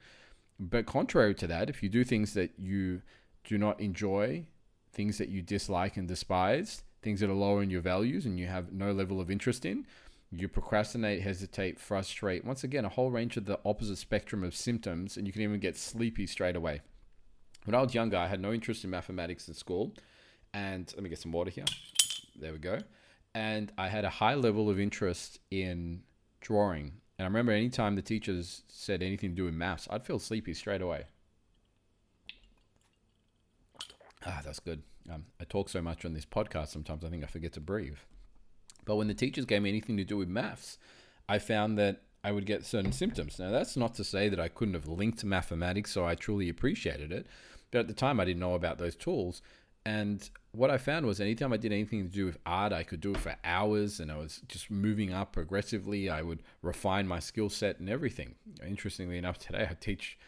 [0.61, 3.01] But contrary to that, if you do things that you
[3.43, 4.45] do not enjoy,
[4.93, 8.45] things that you dislike and despise, things that are lower in your values and you
[8.45, 9.87] have no level of interest in,
[10.31, 12.45] you procrastinate, hesitate, frustrate.
[12.45, 15.59] Once again, a whole range of the opposite spectrum of symptoms, and you can even
[15.59, 16.81] get sleepy straight away.
[17.65, 19.93] When I was younger, I had no interest in mathematics at school.
[20.53, 21.65] And let me get some water here.
[22.35, 22.79] There we go.
[23.33, 26.03] And I had a high level of interest in
[26.39, 30.17] drawing and I remember anytime the teachers said anything to do with maths, I'd feel
[30.17, 31.03] sleepy straight away.
[34.25, 34.81] Ah, that's good.
[35.07, 37.99] Um, I talk so much on this podcast sometimes I think I forget to breathe.
[38.85, 40.79] But when the teachers gave me anything to do with maths,
[41.29, 43.37] I found that I would get certain symptoms.
[43.37, 47.11] Now, that's not to say that I couldn't have linked mathematics, so I truly appreciated
[47.11, 47.27] it.
[47.69, 49.43] But at the time, I didn't know about those tools.
[49.85, 53.01] And what I found was anytime I did anything to do with art, I could
[53.01, 56.09] do it for hours and I was just moving up progressively.
[56.09, 58.35] I would refine my skill set and everything.
[58.65, 60.19] Interestingly enough, today I teach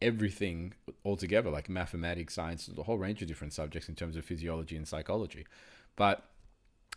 [0.00, 4.76] everything altogether, like mathematics, science, a whole range of different subjects in terms of physiology
[4.76, 5.46] and psychology.
[5.96, 6.24] But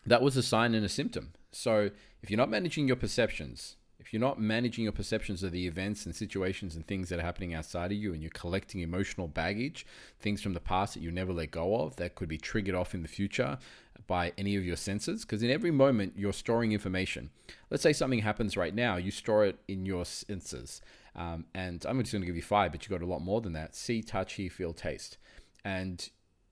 [0.06, 1.32] that was a sign and a symptom.
[1.52, 1.90] So
[2.22, 6.08] if you're not managing your perceptions, if you're not managing your perceptions of the events
[6.08, 9.86] and situations and things that are happening outside of you and you're collecting emotional baggage,
[10.20, 12.96] things from the past that you never let go of that could be triggered off
[12.96, 13.60] in the future
[14.08, 17.30] by any of your senses, because in every moment you're storing information.
[17.70, 20.82] Let's say something happens right now, you store it in your senses.
[21.16, 23.40] Um, and I'm just going to give you five, but you've got a lot more
[23.40, 25.18] than that see, touch, hear, feel, taste.
[25.64, 26.10] And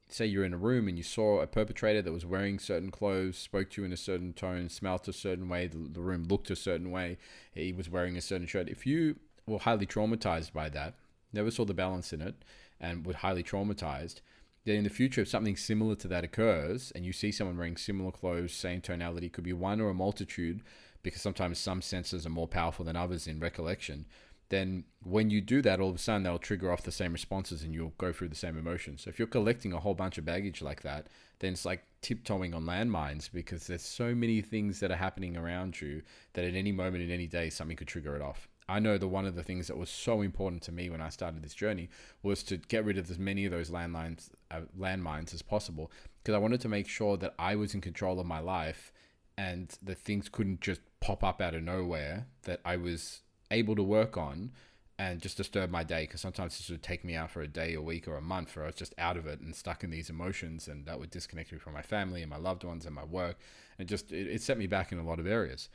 [0.10, 3.38] say you're in a room and you saw a perpetrator that was wearing certain clothes,
[3.38, 6.50] spoke to you in a certain tone, smelt a certain way, the, the room looked
[6.50, 7.18] a certain way,
[7.54, 8.70] he was wearing a certain shirt.
[8.70, 10.96] If you were highly traumatized by that,
[11.32, 12.36] never saw the balance in it,
[12.80, 14.22] and were highly traumatized,
[14.66, 17.78] then in the future, if something similar to that occurs and you see someone wearing
[17.78, 20.62] similar clothes, same tonality, could be one or a multitude,
[21.02, 24.06] because sometimes some senses are more powerful than others in recollection
[24.50, 27.64] then when you do that, all of a sudden they'll trigger off the same responses
[27.64, 29.04] and you'll go through the same emotions.
[29.04, 31.08] So if you're collecting a whole bunch of baggage like that,
[31.40, 35.80] then it's like tiptoeing on landmines because there's so many things that are happening around
[35.80, 36.02] you
[36.34, 38.48] that at any moment in any day something could trigger it off.
[38.68, 41.10] I know that one of the things that was so important to me when I
[41.10, 41.90] started this journey
[42.22, 46.36] was to get rid of as many of those landlines, uh, landmines as possible because
[46.36, 48.92] I wanted to make sure that I was in control of my life
[49.38, 52.28] and that things couldn't just pop up out of nowhere.
[52.44, 54.52] That I was able to work on
[54.98, 57.74] and just disturb my day because sometimes this would take me out for a day,
[57.74, 59.92] a week, or a month where I was just out of it and stuck in
[59.92, 62.94] these emotions, and that would disconnect me from my family and my loved ones and
[62.94, 63.38] my work,
[63.80, 65.70] and just it, it set me back in a lot of areas.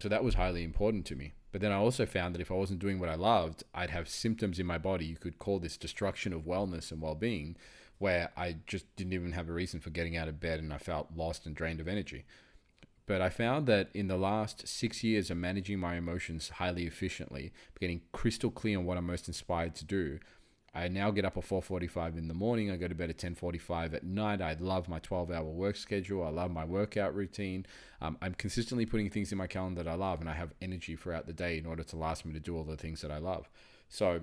[0.00, 1.34] So that was highly important to me.
[1.52, 4.08] But then I also found that if I wasn't doing what I loved, I'd have
[4.08, 5.04] symptoms in my body.
[5.04, 7.56] You could call this destruction of wellness and well being,
[7.98, 10.78] where I just didn't even have a reason for getting out of bed and I
[10.78, 12.24] felt lost and drained of energy.
[13.06, 17.52] But I found that in the last six years of managing my emotions highly efficiently,
[17.78, 20.18] getting crystal clear on what I'm most inspired to do,
[20.74, 22.70] I now get up at 4:45 in the morning.
[22.70, 24.40] I go to bed at 10:45 at night.
[24.40, 26.24] I love my 12-hour work schedule.
[26.24, 27.64] I love my workout routine.
[28.00, 30.96] Um, I'm consistently putting things in my calendar that I love, and I have energy
[30.96, 33.18] throughout the day in order to last me to do all the things that I
[33.18, 33.48] love.
[33.88, 34.22] So,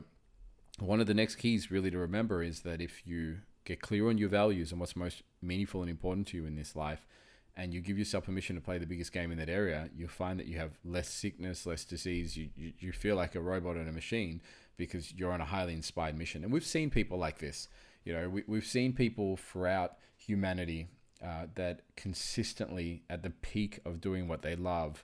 [0.80, 4.18] one of the next keys really to remember is that if you get clear on
[4.18, 7.06] your values and what's most meaningful and important to you in this life,
[7.56, 10.40] and you give yourself permission to play the biggest game in that area, you'll find
[10.40, 12.38] that you have less sickness, less disease.
[12.38, 14.42] You, you, you feel like a robot and a machine
[14.78, 16.44] because you're on a highly inspired mission.
[16.44, 17.68] And we've seen people like this.
[18.04, 20.88] You know, we, we've seen people throughout humanity
[21.24, 25.04] uh, that consistently, at the peak of doing what they love,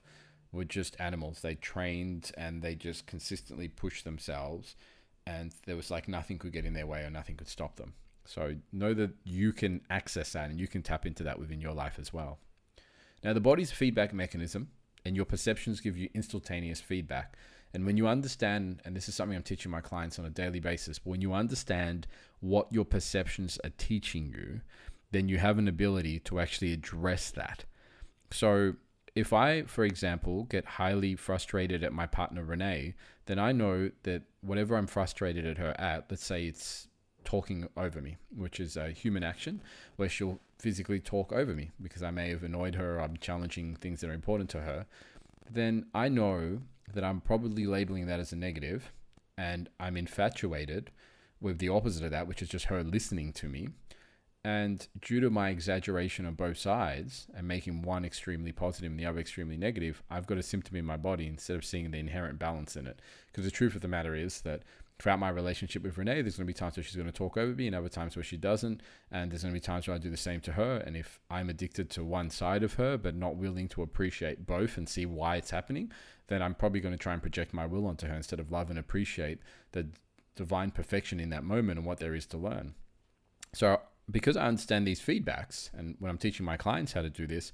[0.50, 1.42] were just animals.
[1.42, 4.74] They trained and they just consistently pushed themselves,
[5.26, 7.94] and there was like nothing could get in their way or nothing could stop them.
[8.28, 11.72] So know that you can access that and you can tap into that within your
[11.72, 12.38] life as well.
[13.24, 14.68] Now, the body's feedback mechanism
[15.06, 17.38] and your perceptions give you instantaneous feedback.
[17.72, 20.60] And when you understand, and this is something I'm teaching my clients on a daily
[20.60, 22.06] basis, but when you understand
[22.40, 24.60] what your perceptions are teaching you,
[25.10, 27.64] then you have an ability to actually address that.
[28.30, 28.74] So,
[29.14, 34.24] if I, for example, get highly frustrated at my partner Renee, then I know that
[34.42, 36.87] whatever I'm frustrated at her at, let's say it's
[37.28, 39.60] talking over me, which is a human action
[39.96, 43.76] where she'll physically talk over me because I may have annoyed her or I'm challenging
[43.76, 44.86] things that are important to her,
[45.50, 46.62] then I know
[46.94, 48.92] that I'm probably labeling that as a negative
[49.36, 50.90] and I'm infatuated
[51.38, 53.68] with the opposite of that, which is just her listening to me.
[54.42, 59.04] And due to my exaggeration on both sides and making one extremely positive and the
[59.04, 62.38] other extremely negative, I've got a symptom in my body instead of seeing the inherent
[62.38, 63.02] balance in it.
[63.26, 64.62] Because the truth of the matter is that
[64.98, 67.36] throughout my relationship with Renee, there's going to be times where she's going to talk
[67.36, 68.82] over me and other times where she doesn't.
[69.10, 70.78] And there's going to be times where I do the same to her.
[70.78, 74.76] And if I'm addicted to one side of her, but not willing to appreciate both
[74.76, 75.92] and see why it's happening,
[76.26, 78.70] then I'm probably going to try and project my will onto her instead of love
[78.70, 79.38] and appreciate
[79.72, 79.88] the
[80.34, 82.74] divine perfection in that moment and what there is to learn.
[83.52, 83.80] So,
[84.10, 87.52] because I understand these feedbacks, and when I'm teaching my clients how to do this,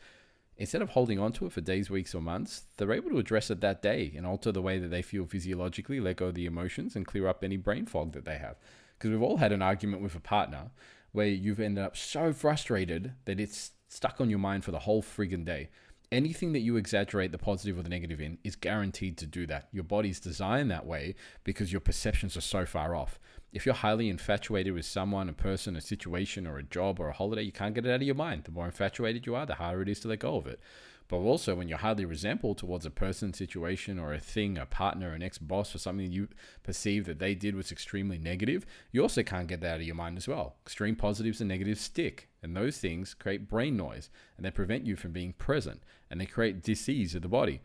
[0.57, 3.51] instead of holding on to it for days, weeks, or months, they're able to address
[3.51, 6.47] it that day and alter the way that they feel physiologically, let go of the
[6.47, 8.57] emotions, and clear up any brain fog that they have.
[8.99, 10.71] Because we've all had an argument with a partner
[11.13, 15.03] where you've ended up so frustrated that it's stuck on your mind for the whole
[15.03, 15.69] friggin' day.
[16.11, 19.69] Anything that you exaggerate the positive or the negative in is guaranteed to do that.
[19.73, 23.19] Your body's designed that way because your perceptions are so far off.
[23.55, 27.13] If you're highly infatuated with someone, a person, a situation, or a job or a
[27.13, 28.43] holiday, you can't get it out of your mind.
[28.43, 30.59] The more infatuated you are, the harder it is to let go of it.
[31.07, 35.13] But also, when you're highly resentful towards a person, situation, or a thing, a partner,
[35.13, 36.27] an ex boss, or something you
[36.65, 39.95] perceive that they did was extremely negative, you also can't get that out of your
[39.95, 40.57] mind as well.
[40.67, 44.97] Extreme positives and negatives stick, and those things create brain noise and they prevent you
[44.97, 47.63] from being present and they create disease of the body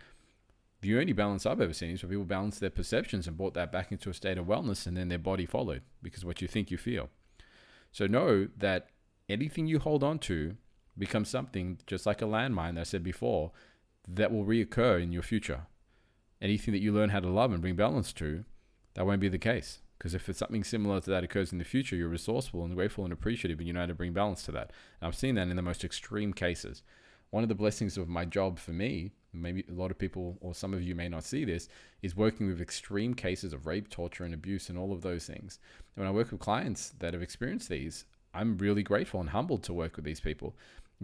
[0.82, 3.72] the only balance I've ever seen is where people balance their perceptions and brought that
[3.72, 6.72] back into a state of wellness and then their body followed because what you think
[6.72, 7.10] you feel.
[7.92, 8.88] So know that
[9.28, 10.56] anything you hold on to
[10.98, 13.52] becomes something just like a landmine that I said before
[14.08, 15.64] that will reoccur in your future.
[16.42, 18.46] Anything that you learn how to love and bring balance to,
[18.94, 19.80] that won't be the case.
[19.98, 23.04] Because if it's something similar to that occurs in the future, you're resourceful and grateful
[23.04, 24.72] and appreciative and you know how to bring balance to that.
[25.02, 26.84] And I've seen that in the most extreme cases.
[27.32, 30.54] One of the blessings of my job for me maybe a lot of people or
[30.54, 31.70] some of you may not see this,
[32.02, 35.60] is working with extreme cases of rape, torture, and abuse, and all of those things.
[35.96, 39.64] And when I work with clients that have experienced these, I'm really grateful and humbled
[39.64, 40.56] to work with these people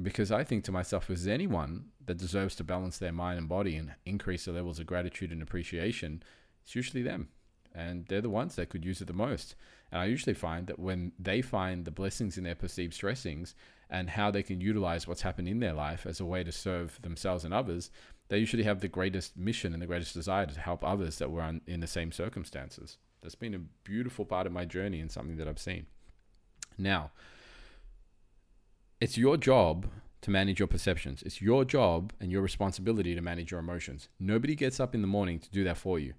[0.01, 3.77] because I think to myself, is anyone that deserves to balance their mind and body
[3.77, 6.21] and increase their levels of gratitude and appreciation,
[6.63, 7.29] it's usually them.
[7.73, 9.55] And they're the ones that could use it the most.
[9.91, 13.55] And I usually find that when they find the blessings in their perceived stressings
[13.89, 17.01] and how they can utilize what's happened in their life as a way to serve
[17.01, 17.91] themselves and others,
[18.27, 21.59] they usually have the greatest mission and the greatest desire to help others that were
[21.67, 22.97] in the same circumstances.
[23.21, 25.85] That's been a beautiful part of my journey and something that I've seen.
[26.77, 27.11] Now,
[28.99, 29.87] it's your job
[30.21, 31.21] to manage your perceptions.
[31.23, 34.09] It's your job and your responsibility to manage your emotions.
[34.19, 36.13] Nobody gets up in the morning to do that for you.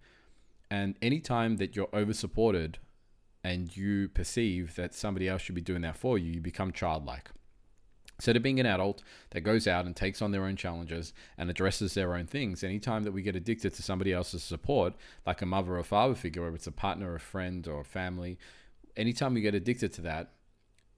[0.70, 2.78] And anytime that you're over supported
[3.42, 7.30] and you perceive that somebody else should be doing that for you, you become childlike.
[8.18, 11.50] Instead of being an adult that goes out and takes on their own challenges and
[11.50, 14.94] addresses their own things, anytime that we get addicted to somebody else's support,
[15.26, 17.84] like a mother or father figure, whether it's a partner, or a friend, or a
[17.84, 18.38] family,
[18.96, 20.32] anytime we get addicted to that,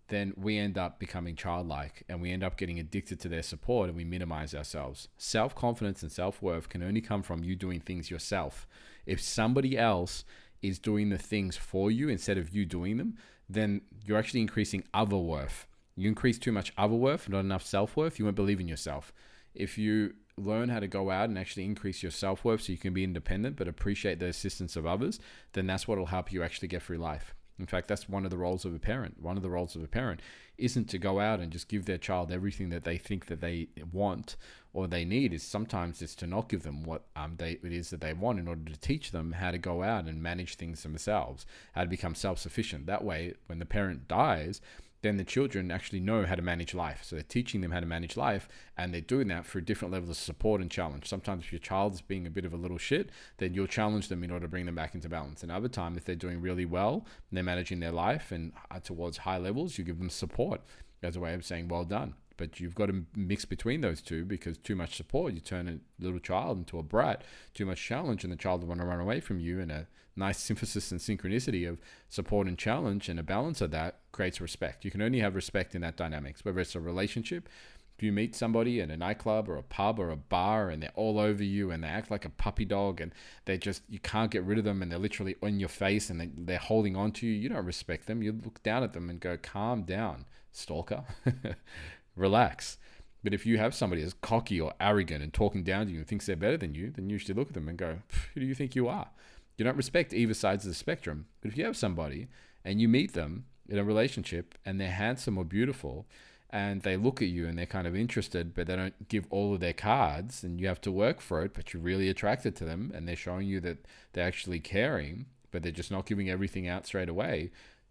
[0.09, 3.89] then we end up becoming childlike and we end up getting addicted to their support
[3.89, 5.09] and we minimize ourselves.
[5.19, 8.67] Self confidence and self worth can only come from you doing things yourself.
[9.07, 10.25] If somebody else
[10.63, 13.17] is doing the things for you instead of you doing them,
[13.49, 15.67] then you're actually increasing other worth
[15.99, 19.13] you increase too much other worth, not enough self worth, you won't believe in yourself.
[19.55, 22.79] If you learn how to go out and actually increase your self worth so you
[22.79, 25.19] can be independent but appreciate the assistance of others,
[25.55, 27.35] then that's what will help you actually get through life.
[27.59, 29.21] In fact, that's one of the roles of a parent.
[29.21, 30.21] One of the roles of a parent
[30.59, 33.67] isn't to go out and just give their child everything that they think that they
[33.93, 34.37] want
[34.73, 35.33] or they need.
[35.33, 38.39] Is sometimes it's to not give them what um, they it is that they want
[38.39, 41.89] in order to teach them how to go out and manage things themselves, how to
[41.89, 42.87] become self sufficient.
[42.87, 44.61] That way, when the parent dies,
[45.03, 47.01] then the children actually know how to manage life.
[47.05, 50.11] So they're teaching them how to manage life, and they're doing that through different levels
[50.11, 51.09] of support and challenge.
[51.09, 54.09] Sometimes if your child is being a bit of a little shit, then you'll challenge
[54.09, 55.43] them in order to bring them back into balance.
[55.43, 58.81] And other time, if they're doing really well, and they're managing their life and uh,
[58.81, 60.61] towards high levels, you give them support
[61.03, 62.15] as a way of saying, well done.
[62.39, 66.03] But you've got to mix between those two because too much support, you turn a
[66.03, 67.23] little child into a brat.
[67.53, 69.61] Too much challenge, and the child will want to run away from you.
[69.61, 69.87] And a
[70.19, 74.85] nice synthesis and synchronicity of support and challenge and a balance of that creates respect.
[74.85, 77.49] You can only have respect in that dynamics, whether it's a relationship.
[77.97, 80.93] If you meet somebody in a nightclub or a pub or a bar and they're
[80.95, 83.13] all over you and they act like a puppy dog and
[83.45, 86.21] they're just, you can't get rid of them and they're literally on your face and
[86.21, 88.23] they, they're holding on to you, you don't respect them.
[88.23, 91.03] You look down at them and go, calm down, stalker.
[92.19, 92.79] Relax.
[93.25, 96.07] But if you have somebody that's cocky or arrogant and talking down to you and
[96.07, 97.99] thinks they're better than you, then you should look at them and go,
[98.35, 99.09] who do you think you are?
[99.57, 101.27] You don't respect either sides of the spectrum.
[101.41, 102.29] But if you have somebody
[102.65, 106.07] and you meet them in a relationship and they're handsome or beautiful
[106.51, 109.53] and they look at you and they're kind of interested, but they don't give all
[109.53, 112.65] of their cards and you have to work for it, but you're really attracted to
[112.65, 113.79] them and they're showing you that
[114.13, 117.51] they're actually caring, but they're just not giving everything out straight away,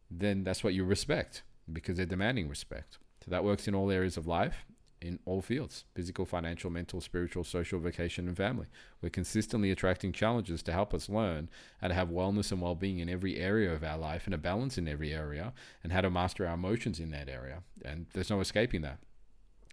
[0.10, 2.98] then that's what you respect because they're demanding respect.
[3.28, 4.66] So that works in all areas of life
[5.02, 8.68] in all fields physical, financial, mental, spiritual, social, vocation, and family.
[9.02, 11.50] We're consistently attracting challenges to help us learn
[11.82, 14.38] how to have wellness and well being in every area of our life and a
[14.38, 15.52] balance in every area
[15.84, 17.64] and how to master our emotions in that area.
[17.84, 19.00] And there's no escaping that.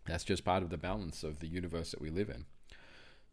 [0.07, 2.47] That's just part of the balance of the universe that we live in.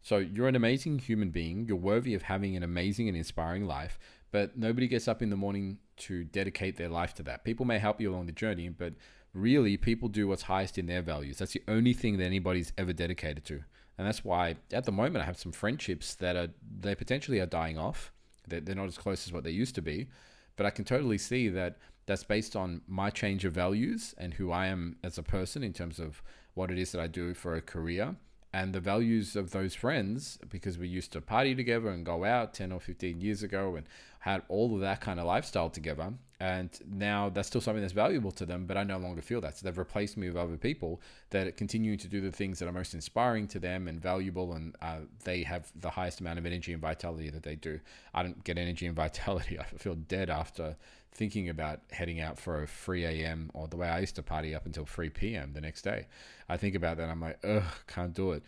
[0.00, 1.66] So you're an amazing human being.
[1.66, 3.98] You're worthy of having an amazing and inspiring life,
[4.30, 7.44] but nobody gets up in the morning to dedicate their life to that.
[7.44, 8.94] People may help you along the journey, but
[9.34, 11.38] really people do what's highest in their values.
[11.38, 13.62] That's the only thing that anybody's ever dedicated to.
[13.98, 16.48] And that's why at the moment I have some friendships that are
[16.80, 18.12] they potentially are dying off.
[18.46, 20.08] They're, they're not as close as what they used to be,
[20.56, 24.50] but I can totally see that that's based on my change of values and who
[24.50, 26.22] I am as a person in terms of
[26.54, 28.16] what it is that I do for a career
[28.52, 32.52] and the values of those friends because we used to party together and go out
[32.52, 33.86] 10 or 15 years ago and
[34.20, 36.12] had all of that kind of lifestyle together
[36.42, 39.56] and now that's still something that's valuable to them but i no longer feel that
[39.56, 42.72] so they've replaced me with other people that continue to do the things that are
[42.72, 46.72] most inspiring to them and valuable and uh, they have the highest amount of energy
[46.72, 47.78] and vitality that they do
[48.12, 50.76] i don't get energy and vitality i feel dead after
[51.14, 53.50] thinking about heading out for a 3 a.m.
[53.52, 55.52] or the way I used to party up until 3 p.m.
[55.52, 56.06] the next day.
[56.48, 57.10] I think about that.
[57.10, 58.42] I'm like, ugh, can't do it.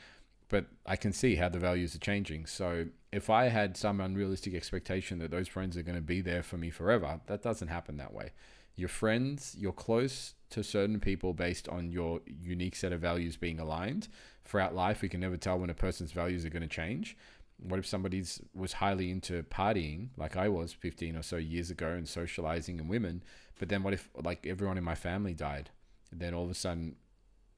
[0.48, 2.46] But I can see how the values are changing.
[2.46, 6.42] So if I had some unrealistic expectation that those friends are going to be there
[6.42, 8.32] for me forever, that doesn't happen that way.
[8.76, 13.60] Your friends, you're close to certain people based on your unique set of values being
[13.60, 14.08] aligned.
[14.44, 17.16] Throughout life, we can never tell when a person's values are going to change
[17.58, 21.88] what if somebody's was highly into partying like I was 15 or so years ago
[21.88, 23.22] and socializing and women
[23.58, 25.70] but then what if like everyone in my family died
[26.12, 26.96] then all of a sudden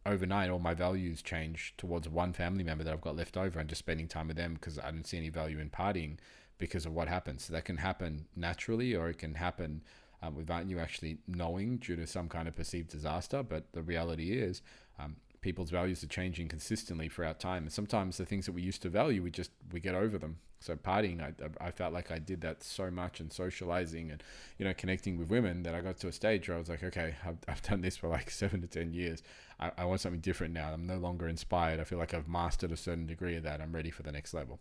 [0.07, 3.68] overnight all my values change towards one family member that I've got left over and
[3.68, 6.16] just spending time with them because I didn't see any value in partying
[6.59, 9.82] because of what happens so that can happen naturally or it can happen
[10.22, 14.32] um, without you actually knowing due to some kind of perceived disaster but the reality
[14.32, 14.62] is
[14.98, 17.64] um, people's values are changing consistently throughout time.
[17.64, 20.39] And sometimes the things that we used to value, we just we get over them.
[20.61, 21.32] So partying, I,
[21.64, 24.22] I felt like I did that so much and socializing and
[24.59, 26.82] you know connecting with women that I got to a stage where I was like,
[26.82, 29.22] okay, I've, I've done this for like seven to ten years.
[29.61, 30.72] I, I want something different now.
[30.72, 31.80] I'm no longer inspired.
[31.80, 33.61] I feel like I've mastered a certain degree of that.
[33.61, 34.59] I'm ready for the next level.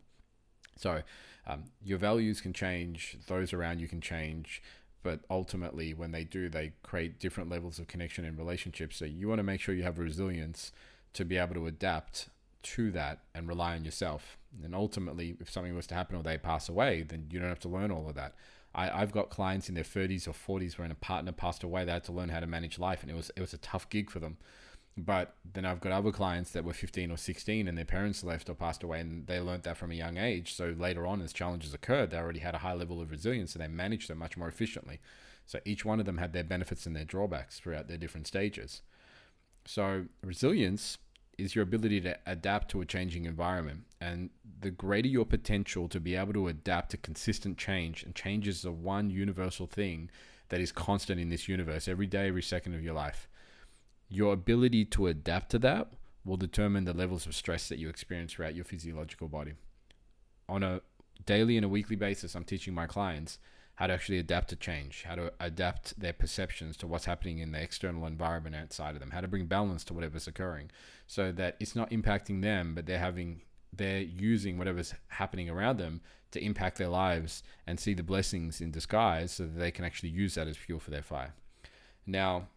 [0.77, 1.01] So
[1.47, 3.17] um, your values can change.
[3.27, 4.61] Those around you can change
[5.05, 9.27] but ultimately when they do they create different levels of connection and relationships so you
[9.27, 10.71] want to make sure you have resilience
[11.13, 12.27] to be able to adapt
[12.63, 14.37] to that and rely on yourself.
[14.63, 17.59] And ultimately if something was to happen or they pass away then you don't have
[17.59, 18.33] to learn all of that.
[18.73, 21.93] I, i've got clients in their 30s or 40s when a partner passed away they
[21.93, 24.09] had to learn how to manage life and it was it was a tough gig
[24.09, 24.35] for them
[24.97, 28.49] but then I've got other clients that were 15 or 16 and their parents left
[28.49, 30.53] or passed away and they learned that from a young age.
[30.53, 33.59] So later on, as challenges occurred, they already had a high level of resilience so
[33.59, 35.01] they managed them much more efficiently.
[35.45, 38.81] So each one of them had their benefits and their drawbacks throughout their different stages.
[39.65, 40.97] So resilience
[41.37, 43.83] is your ability to adapt to a changing environment.
[43.99, 44.29] And
[44.61, 48.61] the greater your potential to be able to adapt to consistent change, and change is
[48.61, 50.09] the one universal thing
[50.47, 53.27] that is constant in this universe every day, every second of your life
[54.09, 55.93] your ability to adapt to that
[56.23, 59.53] will determine the levels of stress that you experience throughout your physiological body.
[60.49, 60.81] On a
[61.25, 63.39] daily and a weekly basis, I'm teaching my clients
[63.75, 67.51] how to actually adapt to change, how to adapt their perceptions to what's happening in
[67.51, 70.71] the external environment outside of them, how to bring balance to whatever's occurring
[71.07, 73.41] so that it's not impacting them, but they're having
[73.73, 75.99] they're using whatever's happening around them
[76.31, 80.09] to impact their lives and see the blessings in disguise so that they can actually
[80.09, 81.33] use that as fuel for their fire.
[82.07, 82.47] Now,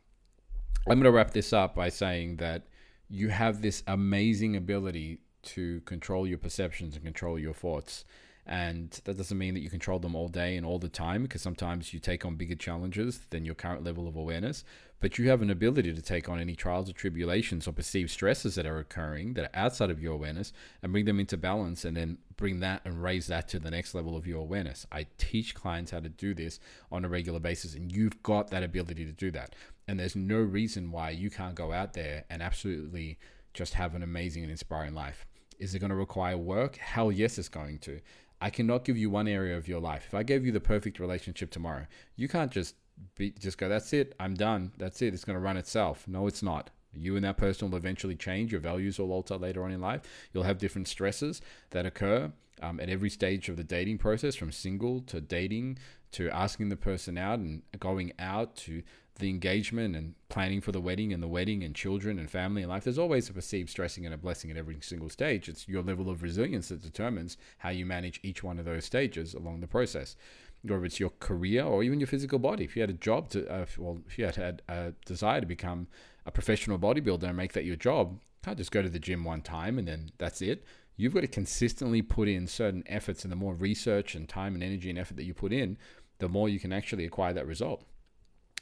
[0.87, 2.63] I'm going to wrap this up by saying that
[3.09, 8.05] you have this amazing ability to control your perceptions and control your thoughts.
[8.49, 11.43] And that doesn't mean that you control them all day and all the time, because
[11.43, 14.65] sometimes you take on bigger challenges than your current level of awareness.
[15.01, 18.55] But you have an ability to take on any trials or tribulations or perceived stresses
[18.55, 21.97] that are occurring that are outside of your awareness and bring them into balance and
[21.97, 24.87] then bring that and raise that to the next level of your awareness.
[24.91, 26.59] I teach clients how to do this
[26.91, 29.55] on a regular basis, and you've got that ability to do that.
[29.87, 33.19] And there's no reason why you can't go out there and absolutely
[33.53, 35.27] just have an amazing and inspiring life.
[35.59, 36.77] Is it going to require work?
[36.77, 38.01] Hell yes, it's going to.
[38.41, 40.05] I cannot give you one area of your life.
[40.07, 41.87] If I gave you the perfect relationship tomorrow,
[42.17, 42.77] you can't just
[43.17, 46.07] be, just go, that's it, I'm done, that's it, it's going to run itself.
[46.07, 46.71] No, it's not.
[46.95, 48.53] You and that person will eventually change.
[48.53, 50.03] Your values will alter later on in life.
[50.33, 52.33] You'll have different stresses that occur
[52.63, 55.79] um, at every stage of the dating process, from single to dating
[56.13, 58.83] to asking the person out and going out to
[59.19, 62.71] the engagement and planning for the wedding and the wedding and children and family and
[62.71, 65.49] life, there's always a perceived stressing and a blessing at every single stage.
[65.49, 69.35] It's your level of resilience that determines how you manage each one of those stages
[69.35, 70.17] along the process.
[70.63, 72.65] Whether it's your career or even your physical body.
[72.65, 75.47] If you had a job to, uh, well, if you had, had a desire to
[75.47, 75.87] become
[76.27, 79.43] a professional bodybuilder and make that your job, can't just go to the gym one
[79.43, 80.65] time and then that's it.
[80.97, 84.65] You've got to consistently put in certain efforts, and the more research and time and
[84.65, 85.79] energy and effort that you put in,
[86.19, 87.85] the more you can actually acquire that result.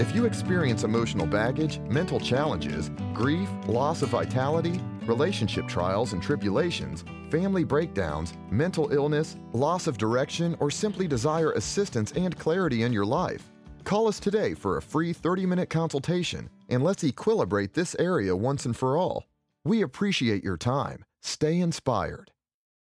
[0.00, 7.04] If you experience emotional baggage, mental challenges, grief, loss of vitality, relationship trials and tribulations,
[7.34, 13.04] family breakdowns, mental illness, loss of direction, or simply desire assistance and clarity in your
[13.04, 13.50] life,
[13.82, 18.66] call us today for a free 30 minute consultation and let's equilibrate this area once
[18.66, 19.24] and for all.
[19.64, 21.04] We appreciate your time.
[21.22, 22.30] Stay inspired.